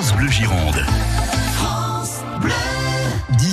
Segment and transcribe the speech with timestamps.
[0.00, 0.82] France Bleu Gironde.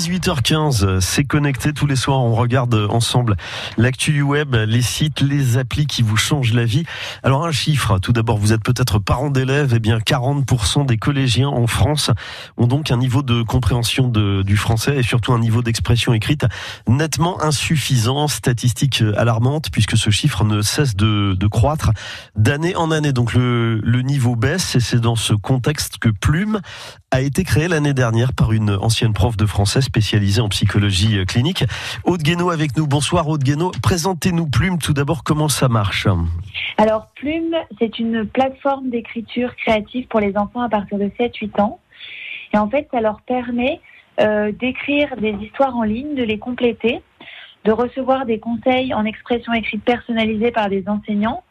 [0.08, 2.20] 18h15, c'est connecté tous les soirs.
[2.20, 3.36] On regarde ensemble
[3.78, 6.86] l'actu du web, les sites, les applis qui vous changent la vie.
[7.24, 11.50] Alors un chiffre, tout d'abord, vous êtes peut-être parent d'élèves, eh bien 40% des collégiens
[11.50, 12.10] en France
[12.56, 16.46] ont donc un niveau de compréhension du français et surtout un niveau d'expression écrite
[16.88, 21.92] nettement insuffisant, statistique alarmante puisque ce chiffre ne cesse de, de croître
[22.38, 23.12] d'année en année.
[23.12, 26.62] Donc le, le niveau baisse et c'est dans ce contexte que Plume
[27.18, 31.64] a été créé l'année dernière par une ancienne prof de français spécialisée en psychologie clinique.
[32.04, 32.86] Aude Guénaud avec nous.
[32.86, 33.72] Bonsoir Aude Guénaud.
[33.82, 35.24] Présentez-nous Plume tout d'abord.
[35.24, 36.08] Comment ça marche?
[36.78, 41.80] Alors Plume, c'est une plateforme d'écriture créative pour les enfants à partir de 7-8 ans.
[42.54, 43.82] Et en fait, ça leur permet
[44.20, 47.02] euh, d'écrire des histoires en ligne, de les compléter,
[47.66, 51.42] de recevoir des conseils en expression écrite personnalisée par des enseignants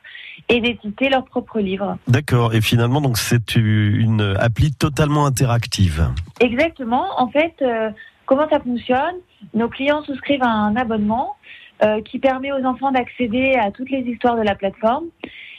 [0.48, 1.98] et d'éditer leurs propres livres.
[2.08, 2.54] D'accord.
[2.54, 6.08] Et finalement, donc c'est une appli totalement interactive.
[6.40, 7.06] Exactement.
[7.18, 7.90] En fait, euh,
[8.26, 9.16] comment ça fonctionne?
[9.54, 11.36] Nos clients souscrivent à un abonnement
[11.82, 15.06] euh, qui permet aux enfants d'accéder à toutes les histoires de la plateforme.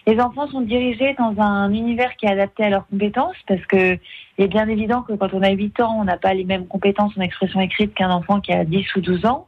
[0.07, 3.97] Les enfants sont dirigés dans un univers qui est adapté à leurs compétences parce que
[4.37, 6.65] il est bien évident que quand on a 8 ans, on n'a pas les mêmes
[6.65, 9.47] compétences en expression écrite qu'un enfant qui a 10 ou 12 ans.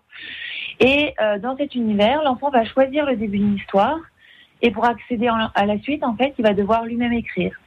[0.80, 3.98] Et euh, dans cet univers, l'enfant va choisir le début d'une histoire
[4.62, 7.60] et pour accéder à la suite, en fait, il va devoir lui-même écrire.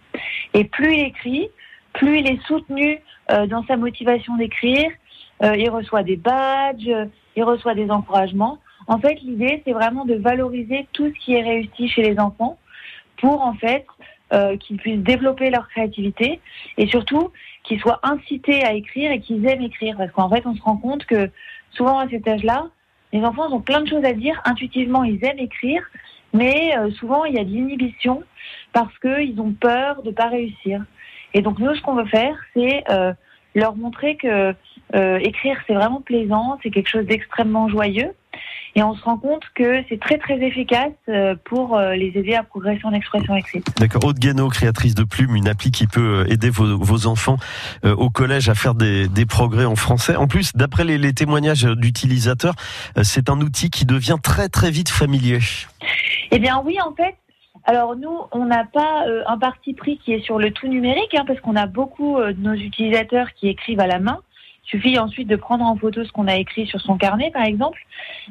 [0.54, 1.48] Et plus il écrit,
[1.94, 2.98] plus il est soutenu
[3.30, 4.90] euh, dans sa motivation d'écrire.
[5.42, 6.90] Euh, il reçoit des badges,
[7.36, 8.58] il reçoit des encouragements.
[8.86, 12.58] En fait, l'idée, c'est vraiment de valoriser tout ce qui est réussi chez les enfants
[13.16, 13.86] pour, en fait,
[14.32, 16.40] euh, qu'ils puissent développer leur créativité
[16.78, 17.30] et surtout
[17.64, 19.96] qu'ils soient incités à écrire et qu'ils aiment écrire.
[19.96, 21.30] Parce qu'en fait, on se rend compte que
[21.70, 22.68] souvent à cet âge-là,
[23.12, 24.40] les enfants ont plein de choses à dire.
[24.44, 25.82] Intuitivement, ils aiment écrire,
[26.32, 28.22] mais euh, souvent il y a de l'inhibition
[28.72, 30.82] parce qu'ils ont peur de ne pas réussir.
[31.34, 33.12] Et donc nous, ce qu'on veut faire, c'est euh,
[33.54, 34.54] leur montrer que
[34.94, 38.12] euh, écrire c'est vraiment plaisant, c'est quelque chose d'extrêmement joyeux.
[38.74, 40.94] Et on se rend compte que c'est très très efficace
[41.44, 43.66] pour les aider à progresser en expression écrite.
[43.78, 44.02] D'accord.
[44.06, 47.36] Aude Guénaud, créatrice de Plume, une appli qui peut aider vos, vos enfants
[47.84, 50.16] au collège à faire des, des, progrès en français.
[50.16, 52.54] En plus, d'après les, les témoignages d'utilisateurs,
[53.02, 55.40] c'est un outil qui devient très très vite familier.
[56.34, 57.14] Eh bien oui, en fait,
[57.64, 61.14] alors nous, on n'a pas euh, un parti pris qui est sur le tout numérique,
[61.14, 64.18] hein, parce qu'on a beaucoup euh, de nos utilisateurs qui écrivent à la main.
[64.64, 67.44] Il suffit ensuite de prendre en photo ce qu'on a écrit sur son carnet, par
[67.44, 67.78] exemple.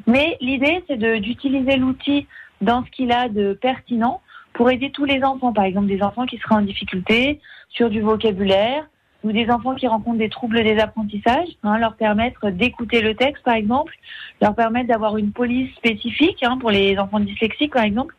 [0.08, 2.26] Mais l'idée, c'est d'utiliser l'outil
[2.60, 4.20] dans ce qu'il a de pertinent
[4.52, 8.00] pour aider tous les enfants, par exemple des enfants qui seraient en difficulté sur du
[8.00, 8.84] vocabulaire,
[9.24, 13.44] ou des enfants qui rencontrent des troubles des apprentissages, hein, leur permettre d'écouter le texte
[13.44, 13.94] par exemple,
[14.40, 18.14] leur permettre d'avoir une police spécifique hein, pour les enfants dyslexiques par exemple,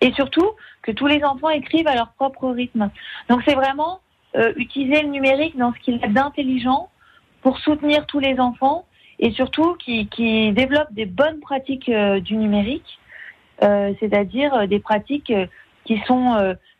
[0.00, 0.50] et surtout
[0.82, 2.90] que tous les enfants écrivent à leur propre rythme.
[3.28, 4.00] Donc c'est vraiment
[4.36, 6.88] euh, utiliser le numérique dans ce qu'il a d'intelligent
[7.42, 8.84] pour soutenir tous les enfants
[9.18, 12.98] et surtout qui, qui développe des bonnes pratiques euh, du numérique,
[13.62, 15.46] euh, c'est-à-dire euh, des pratiques euh,
[15.88, 16.36] qui sont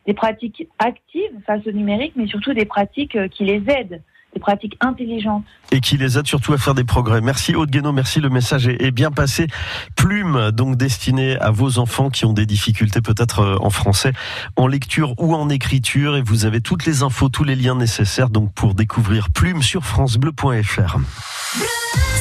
[0.09, 4.01] des pratiques actives face au numérique, mais surtout des pratiques euh, qui les aident
[4.33, 5.43] des pratiques intelligentes.
[5.71, 7.19] Et qui les aident surtout à faire des progrès.
[7.19, 9.47] Merci Aude Guénaud, merci, le message est bien passé.
[9.95, 14.13] Plume, donc destinée à vos enfants qui ont des difficultés peut-être euh, en français,
[14.55, 16.15] en lecture ou en écriture.
[16.15, 19.83] Et vous avez toutes les infos, tous les liens nécessaires donc pour découvrir Plume sur
[19.83, 20.97] francebleu.fr.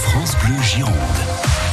[0.02, 1.67] France Bleu Gironde.